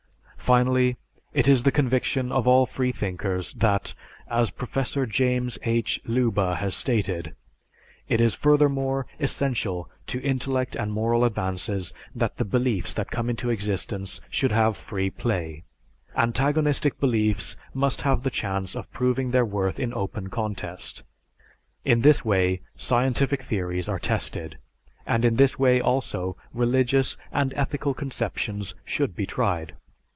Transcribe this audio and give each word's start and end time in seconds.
Finally, 0.51 0.97
it 1.33 1.47
is 1.47 1.63
the 1.63 1.71
conviction 1.71 2.29
of 2.29 2.45
all 2.45 2.65
freethinkers 2.65 3.53
that, 3.53 3.93
as 4.27 4.49
Professor 4.51 5.05
James 5.05 5.57
H. 5.63 6.01
Leuba 6.03 6.57
has 6.57 6.75
stated, 6.75 7.33
"It 8.09 8.19
is, 8.19 8.35
furthermore, 8.35 9.07
essential 9.17 9.89
to 10.07 10.21
intellectual 10.21 10.81
and 10.81 10.91
moral 10.91 11.23
advances 11.23 11.93
that 12.13 12.35
the 12.35 12.43
beliefs 12.43 12.91
that 12.93 13.11
come 13.11 13.29
into 13.29 13.49
existence 13.49 14.19
should 14.29 14.51
have 14.51 14.75
free 14.75 15.09
play. 15.09 15.63
Antagonistic 16.17 16.99
beliefs 16.99 17.55
must 17.73 18.01
have 18.01 18.23
the 18.23 18.29
chance 18.29 18.75
of 18.75 18.91
proving 18.91 19.31
their 19.31 19.45
worth 19.45 19.79
in 19.79 19.93
open 19.93 20.29
contest. 20.29 21.03
It 21.85 21.99
is 21.99 22.03
this 22.03 22.25
way 22.25 22.59
scientific 22.75 23.41
theories 23.41 23.87
are 23.87 23.99
tested, 23.99 24.57
and 25.07 25.23
in 25.23 25.35
this 25.37 25.57
way 25.57 25.79
also, 25.79 26.35
religious 26.53 27.15
and 27.31 27.53
ethical 27.55 27.93
conceptions 27.93 28.75
should 28.83 29.15
be 29.15 29.25
tried. 29.25 29.77